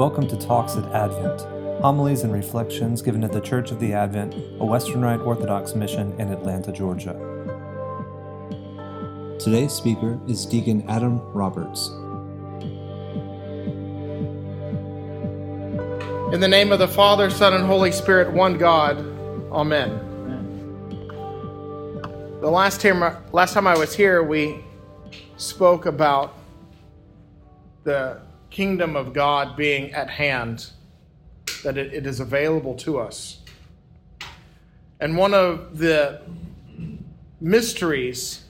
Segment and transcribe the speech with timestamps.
[0.00, 1.42] Welcome to Talks at Advent,
[1.82, 6.18] homilies and reflections given at the Church of the Advent, a Western Rite Orthodox mission
[6.18, 7.12] in Atlanta, Georgia.
[9.38, 11.88] Today's speaker is Deacon Adam Roberts.
[16.32, 18.96] In the name of the Father, Son, and Holy Spirit, one God,
[19.52, 19.90] Amen.
[22.40, 24.64] The last time, last time I was here, we
[25.36, 26.38] spoke about
[27.84, 30.70] the kingdom of God being at hand,
[31.64, 33.38] that it, it is available to us.
[35.00, 36.20] And one of the
[37.40, 38.44] mysteries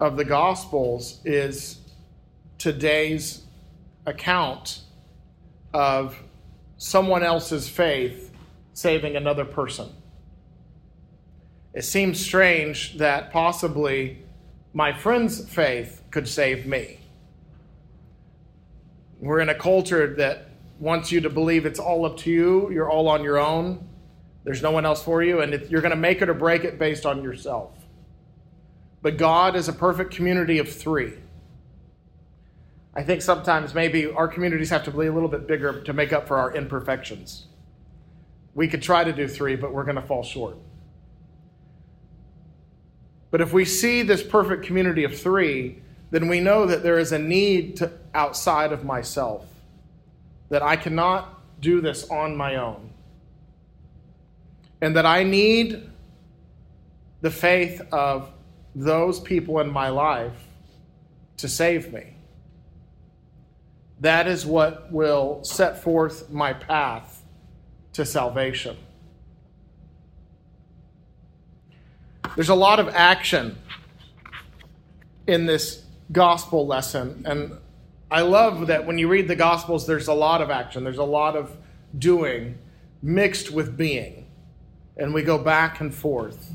[0.00, 1.78] of the Gospels is
[2.58, 3.42] today's
[4.06, 4.80] account
[5.72, 6.20] of
[6.76, 8.32] someone else's faith
[8.72, 9.90] saving another person.
[11.74, 14.24] It seems strange that possibly
[14.72, 16.99] my friend's faith could save me.
[19.20, 22.90] We're in a culture that wants you to believe it's all up to you, you're
[22.90, 23.86] all on your own,
[24.44, 26.78] there's no one else for you, and you're going to make it or break it
[26.78, 27.76] based on yourself.
[29.02, 31.12] But God is a perfect community of three.
[32.94, 36.12] I think sometimes maybe our communities have to be a little bit bigger to make
[36.12, 37.46] up for our imperfections.
[38.54, 40.56] We could try to do three, but we're going to fall short.
[43.30, 47.12] But if we see this perfect community of three, then we know that there is
[47.12, 49.46] a need to, outside of myself,
[50.48, 52.90] that I cannot do this on my own,
[54.80, 55.88] and that I need
[57.20, 58.30] the faith of
[58.74, 60.32] those people in my life
[61.36, 62.14] to save me.
[64.00, 67.22] That is what will set forth my path
[67.92, 68.76] to salvation.
[72.34, 73.58] There's a lot of action
[75.26, 77.22] in this gospel lesson.
[77.26, 77.58] And
[78.10, 81.04] I love that when you read the gospels, there's a lot of action, there's a
[81.04, 81.56] lot of
[81.96, 82.58] doing
[83.02, 84.26] mixed with being.
[84.96, 86.52] And we go back and forth.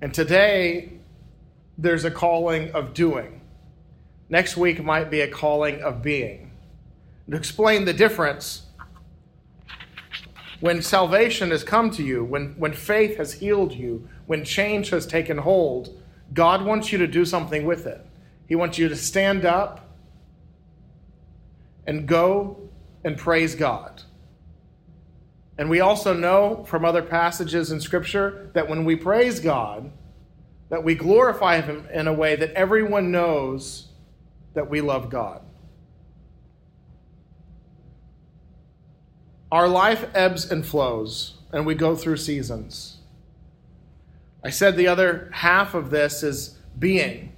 [0.00, 0.92] And today,
[1.76, 3.40] there's a calling of doing.
[4.28, 6.52] Next week might be a calling of being.
[7.30, 8.62] To explain the difference,
[10.60, 15.06] when salvation has come to you, when, when faith has healed you, when change has
[15.06, 16.00] taken hold,
[16.32, 18.04] God wants you to do something with it.
[18.46, 19.88] He wants you to stand up
[21.86, 22.68] and go
[23.04, 24.02] and praise God.
[25.58, 29.90] And we also know from other passages in Scripture that when we praise God,
[30.68, 33.88] that we glorify Him in a way that everyone knows
[34.54, 35.42] that we love God.
[39.50, 42.96] Our life ebbs and flows, and we go through seasons.
[44.42, 47.35] I said the other half of this is being.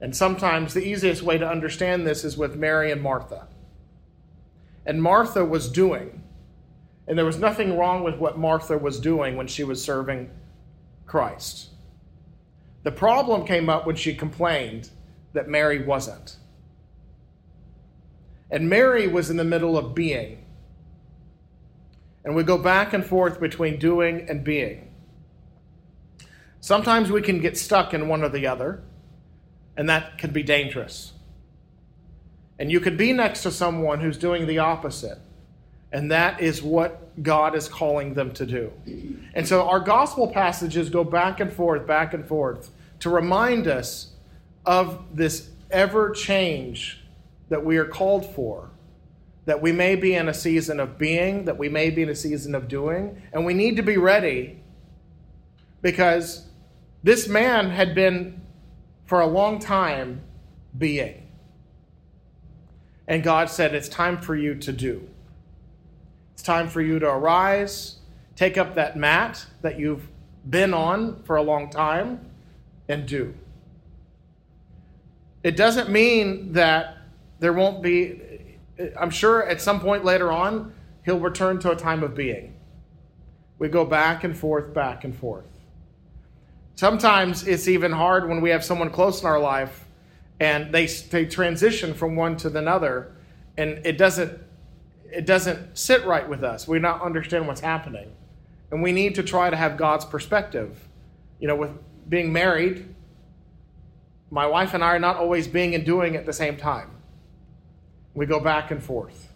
[0.00, 3.48] And sometimes the easiest way to understand this is with Mary and Martha.
[4.86, 6.22] And Martha was doing.
[7.06, 10.30] And there was nothing wrong with what Martha was doing when she was serving
[11.06, 11.68] Christ.
[12.82, 14.90] The problem came up when she complained
[15.34, 16.36] that Mary wasn't.
[18.50, 20.44] And Mary was in the middle of being.
[22.24, 24.92] And we go back and forth between doing and being.
[26.60, 28.82] Sometimes we can get stuck in one or the other
[29.76, 31.12] and that can be dangerous.
[32.58, 35.18] And you could be next to someone who's doing the opposite.
[35.92, 38.72] And that is what God is calling them to do.
[39.34, 42.70] And so our gospel passages go back and forth, back and forth
[43.00, 44.12] to remind us
[44.64, 47.00] of this ever change
[47.48, 48.70] that we are called for.
[49.46, 52.14] That we may be in a season of being, that we may be in a
[52.14, 54.60] season of doing, and we need to be ready
[55.82, 56.46] because
[57.02, 58.40] this man had been
[59.10, 60.20] for a long time
[60.78, 61.26] being.
[63.08, 65.08] And God said, It's time for you to do.
[66.32, 67.96] It's time for you to arise,
[68.36, 70.06] take up that mat that you've
[70.48, 72.24] been on for a long time,
[72.88, 73.34] and do.
[75.42, 76.98] It doesn't mean that
[77.40, 78.20] there won't be,
[78.96, 80.72] I'm sure at some point later on,
[81.04, 82.54] he'll return to a time of being.
[83.58, 85.49] We go back and forth, back and forth.
[86.80, 89.84] Sometimes it's even hard when we have someone close in our life
[90.40, 93.12] and they, they transition from one to another
[93.58, 94.40] and it doesn't
[95.04, 96.66] it doesn't sit right with us.
[96.66, 98.10] We not understand what's happening.
[98.70, 100.88] And we need to try to have God's perspective.
[101.38, 101.72] You know, with
[102.08, 102.94] being married,
[104.30, 106.92] my wife and I are not always being and doing at the same time.
[108.14, 109.34] We go back and forth.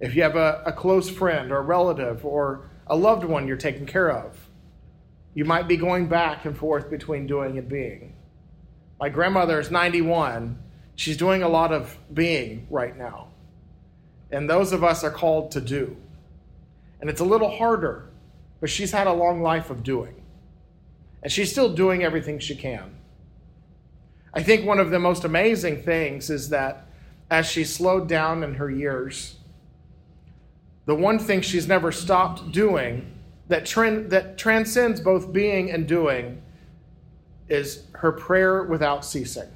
[0.00, 3.56] If you have a, a close friend or a relative or a loved one you're
[3.56, 4.47] taking care of,
[5.38, 8.12] you might be going back and forth between doing and being.
[8.98, 10.58] My grandmother is 91.
[10.96, 13.28] She's doing a lot of being right now.
[14.32, 15.96] And those of us are called to do.
[17.00, 18.10] And it's a little harder,
[18.58, 20.24] but she's had a long life of doing.
[21.22, 22.96] And she's still doing everything she can.
[24.34, 26.88] I think one of the most amazing things is that
[27.30, 29.36] as she slowed down in her years,
[30.86, 33.17] the one thing she's never stopped doing
[33.48, 36.42] that, trend, that transcends both being and doing
[37.48, 39.48] is her prayer without ceasing.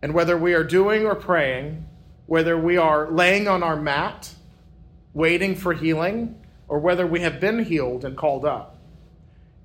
[0.00, 1.86] And whether we are doing or praying,
[2.26, 4.34] whether we are laying on our mat,
[5.12, 8.78] waiting for healing, or whether we have been healed and called up,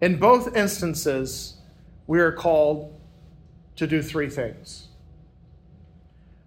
[0.02, 1.58] in both instances,
[2.06, 2.94] we are called
[3.76, 4.88] to do three things.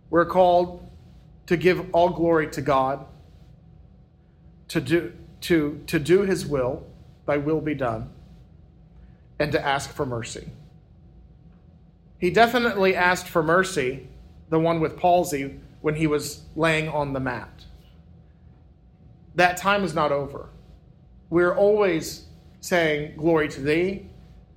[0.08, 0.88] We're called
[1.46, 3.06] to give all glory to God,
[4.68, 6.86] to do, to, to do His will,
[7.26, 8.10] Thy will be done,
[9.38, 10.50] and to ask for mercy.
[12.18, 14.06] He definitely asked for mercy,
[14.50, 17.64] the one with palsy, when he was laying on the mat.
[19.34, 20.50] That time is not over.
[21.30, 22.26] We're always
[22.60, 24.06] saying, Glory to thee.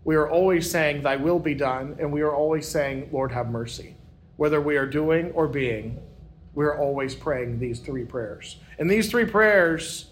[0.04, 1.96] We are always saying, Thy will be done.
[2.00, 3.96] And we are always saying, Lord, have mercy.
[4.36, 6.00] Whether we are doing or being,
[6.54, 8.58] we're always praying these three prayers.
[8.78, 10.10] And these three prayers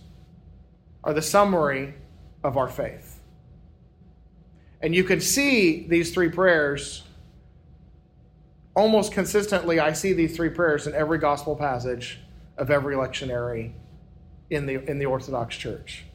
[1.03, 1.93] are the summary
[2.43, 3.19] of our faith.
[4.81, 7.03] And you can see these three prayers
[8.75, 9.79] almost consistently.
[9.79, 12.19] I see these three prayers in every gospel passage
[12.57, 13.73] of every lectionary
[14.49, 16.05] in the, in the Orthodox Church.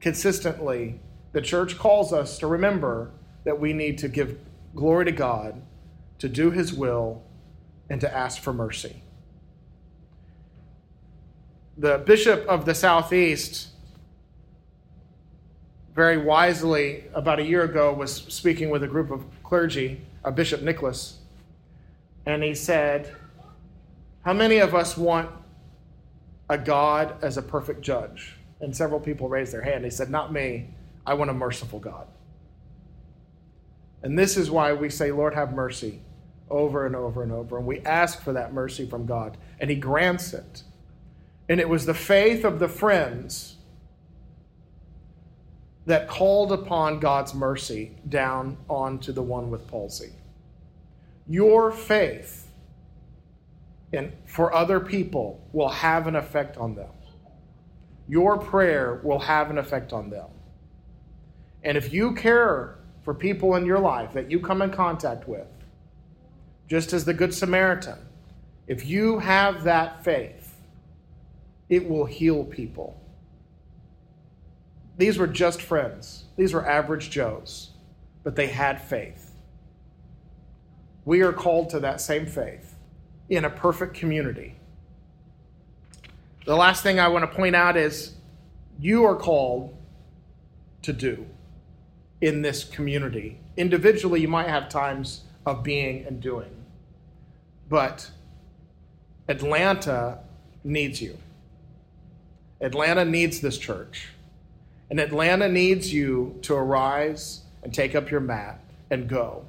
[0.00, 1.00] Consistently,
[1.32, 3.10] the church calls us to remember
[3.44, 4.38] that we need to give
[4.74, 5.62] glory to God,
[6.18, 7.22] to do His will,
[7.88, 9.02] and to ask for mercy.
[11.76, 13.68] The bishop of the Southeast
[15.94, 20.62] very wisely, about a year ago, was speaking with a group of clergy, a Bishop
[20.62, 21.18] Nicholas,
[22.26, 23.14] and he said,
[24.24, 25.30] How many of us want
[26.48, 28.36] a God as a perfect judge?
[28.60, 29.84] And several people raised their hand.
[29.84, 30.68] He said, Not me.
[31.06, 32.06] I want a merciful God.
[34.02, 36.00] And this is why we say, Lord, have mercy
[36.48, 37.58] over and over and over.
[37.58, 40.62] And we ask for that mercy from God, and He grants it.
[41.48, 43.56] And it was the faith of the friends
[45.90, 50.12] that called upon God's mercy down onto the one with palsy.
[51.26, 52.48] Your faith
[53.92, 56.92] in, for other people will have an effect on them.
[58.08, 60.28] Your prayer will have an effect on them.
[61.64, 65.48] And if you care for people in your life that you come in contact with,
[66.68, 67.98] just as the Good Samaritan,
[68.68, 70.54] if you have that faith,
[71.68, 72.96] it will heal people.
[75.00, 77.70] These were just friends, these were average Joes,
[78.22, 79.34] but they had faith.
[81.06, 82.76] We are called to that same faith
[83.30, 84.56] in a perfect community.
[86.44, 88.12] The last thing I want to point out is
[88.78, 89.74] you are called
[90.82, 91.24] to do
[92.20, 93.40] in this community.
[93.56, 96.62] Individually, you might have times of being and doing,
[97.70, 98.10] but
[99.28, 100.18] Atlanta
[100.62, 101.16] needs you.
[102.60, 104.10] Atlanta needs this church.
[104.90, 109.46] And Atlanta needs you to arise and take up your mat and go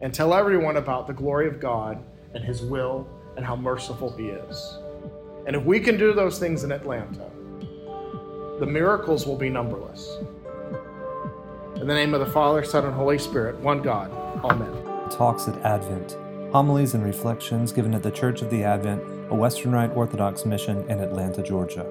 [0.00, 2.02] and tell everyone about the glory of God
[2.34, 4.78] and His will and how merciful He is.
[5.46, 7.30] And if we can do those things in Atlanta,
[8.60, 10.18] the miracles will be numberless.
[11.76, 14.10] In the name of the Father, Son, and Holy Spirit, one God.
[14.44, 15.10] Amen.
[15.10, 16.16] Talks at Advent.
[16.52, 20.88] Homilies and reflections given at the Church of the Advent, a Western Rite Orthodox mission
[20.88, 21.86] in Atlanta, Georgia.